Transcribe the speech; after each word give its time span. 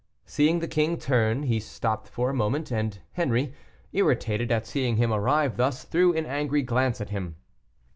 Seeing 0.25 0.57
the 0.61 0.67
king 0.67 0.97
turn, 0.97 1.43
he 1.43 1.59
stopped 1.59 2.07
for 2.07 2.31
a 2.31 2.33
moment, 2.33 2.71
and 2.71 2.97
Henri, 3.15 3.53
irritated 3.93 4.51
at 4.51 4.65
seeing 4.65 4.95
him 4.97 5.13
arrive 5.13 5.57
thus, 5.57 5.83
threw 5.83 6.11
an 6.15 6.25
angry 6.25 6.63
glance 6.63 6.99
at 7.01 7.09
him. 7.09 7.35